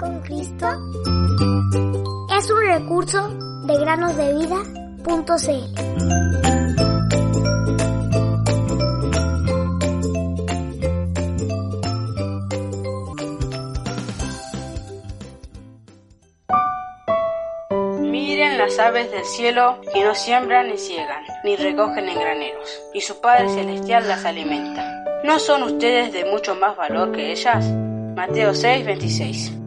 [0.00, 0.66] Con Cristo
[2.36, 3.28] es un recurso
[3.66, 5.60] de granosdevida.cl.
[18.00, 23.02] Miren las aves del cielo que no siembran ni ciegan, ni recogen en graneros, y
[23.02, 25.04] su Padre Celestial las alimenta.
[25.24, 27.70] ¿No son ustedes de mucho más valor que ellas?
[28.16, 29.59] Mateo 6, 26.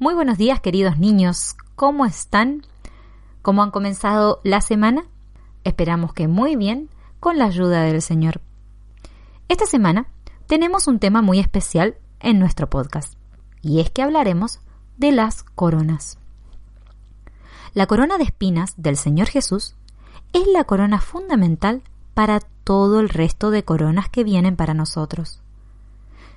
[0.00, 2.64] Muy buenos días queridos niños, ¿cómo están?
[3.42, 5.06] ¿Cómo han comenzado la semana?
[5.64, 8.40] Esperamos que muy bien, con la ayuda del Señor.
[9.48, 10.06] Esta semana
[10.46, 13.14] tenemos un tema muy especial en nuestro podcast,
[13.60, 14.60] y es que hablaremos
[14.98, 16.18] de las coronas.
[17.74, 19.74] La corona de espinas del Señor Jesús
[20.32, 21.82] es la corona fundamental
[22.14, 25.42] para todo el resto de coronas que vienen para nosotros.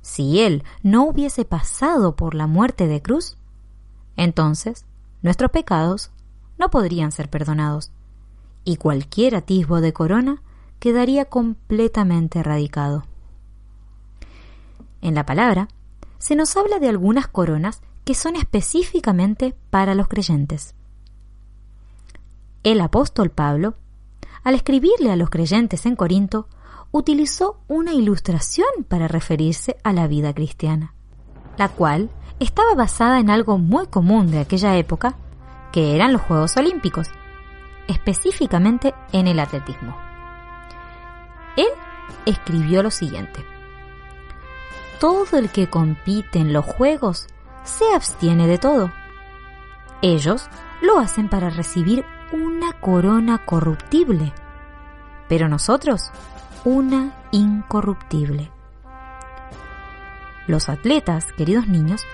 [0.00, 3.36] Si Él no hubiese pasado por la muerte de cruz,
[4.16, 4.84] entonces
[5.22, 6.10] nuestros pecados
[6.58, 7.90] no podrían ser perdonados
[8.64, 10.42] y cualquier atisbo de corona
[10.78, 13.04] quedaría completamente erradicado.
[15.00, 15.68] En la palabra
[16.18, 20.74] se nos habla de algunas coronas que son específicamente para los creyentes.
[22.62, 23.74] El apóstol Pablo,
[24.44, 26.48] al escribirle a los creyentes en Corinto,
[26.92, 30.94] utilizó una ilustración para referirse a la vida cristiana,
[31.58, 32.10] la cual
[32.42, 35.14] estaba basada en algo muy común de aquella época,
[35.72, 37.08] que eran los Juegos Olímpicos,
[37.88, 39.96] específicamente en el atletismo.
[41.56, 41.68] Él
[42.26, 43.44] escribió lo siguiente.
[44.98, 47.26] Todo el que compite en los Juegos
[47.64, 48.92] se abstiene de todo.
[50.00, 50.48] Ellos
[50.80, 54.32] lo hacen para recibir una corona corruptible,
[55.28, 56.10] pero nosotros
[56.64, 58.50] una incorruptible.
[60.46, 62.04] Los atletas, queridos niños,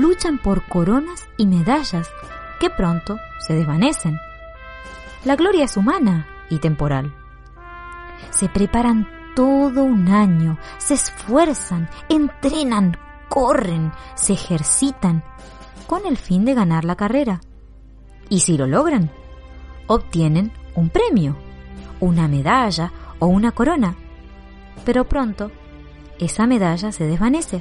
[0.00, 2.10] luchan por coronas y medallas
[2.60, 4.18] que pronto se desvanecen.
[5.24, 7.14] La gloria es humana y temporal.
[8.30, 12.96] Se preparan todo un año, se esfuerzan, entrenan,
[13.28, 15.24] corren, se ejercitan,
[15.86, 17.40] con el fin de ganar la carrera.
[18.28, 19.10] Y si lo logran,
[19.86, 21.36] obtienen un premio,
[22.00, 23.96] una medalla o una corona.
[24.84, 25.50] Pero pronto,
[26.18, 27.60] esa medalla se desvanece,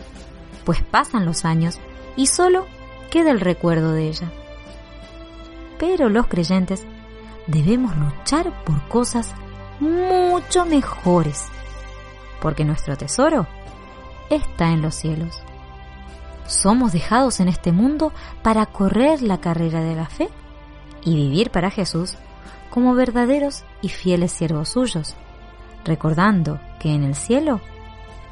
[0.66, 1.80] pues pasan los años
[2.16, 2.66] y solo
[3.10, 4.32] queda el recuerdo de ella.
[5.80, 6.86] Pero los creyentes
[7.48, 9.34] debemos luchar por cosas
[9.80, 11.46] mucho mejores,
[12.42, 13.48] porque nuestro tesoro
[14.30, 15.42] está en los cielos.
[16.48, 20.30] Somos dejados en este mundo para correr la carrera de la fe
[21.04, 22.16] y vivir para Jesús
[22.70, 25.16] como verdaderos y fieles siervos suyos,
[25.86, 27.62] recordando que en el cielo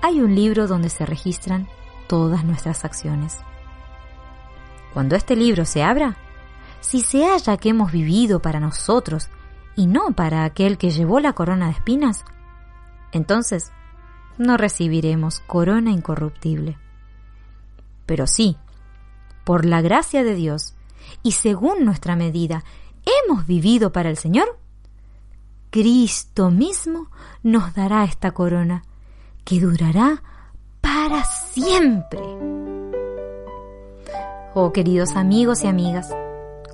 [0.01, 1.67] hay un libro donde se registran
[2.07, 3.37] todas nuestras acciones.
[4.93, 6.17] Cuando este libro se abra,
[6.81, 9.29] si se halla que hemos vivido para nosotros
[9.75, 12.25] y no para aquel que llevó la corona de espinas,
[13.11, 13.71] entonces
[14.37, 16.77] no recibiremos corona incorruptible.
[18.05, 18.57] Pero sí,
[19.45, 20.73] por la gracia de Dios
[21.23, 22.63] y según nuestra medida,
[23.25, 24.59] hemos vivido para el Señor,
[25.69, 27.07] Cristo mismo
[27.43, 28.83] nos dará esta corona
[29.45, 30.21] que durará
[30.81, 32.19] para siempre.
[34.53, 36.13] Oh queridos amigos y amigas,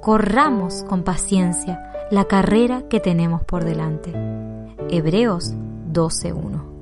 [0.01, 4.11] corramos con paciencia la carrera que tenemos por delante.
[4.89, 5.53] Hebreos
[5.93, 6.76] 12.1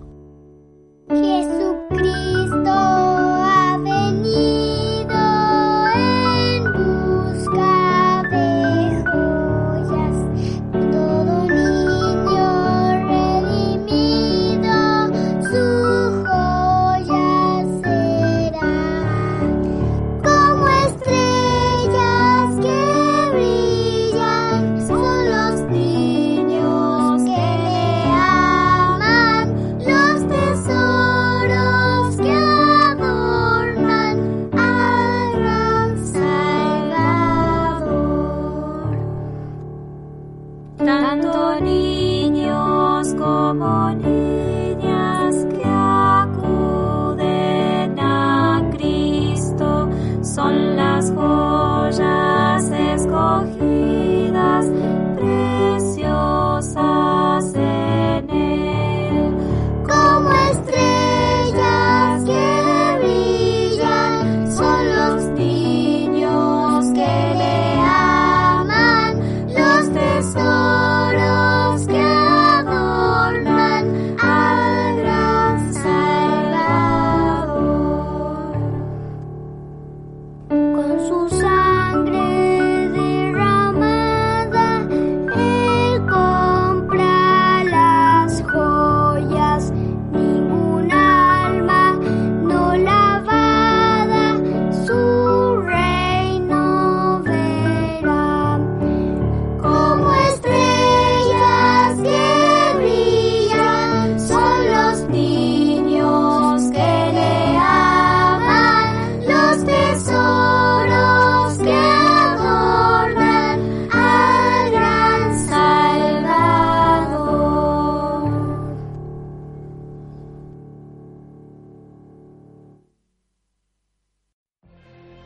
[43.57, 44.14] como niñas